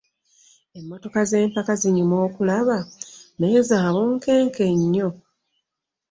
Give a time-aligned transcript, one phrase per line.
[0.79, 2.77] Emmotoka z'empaka zinyuma okulaba
[3.39, 5.09] naye za bunkenke nnyo.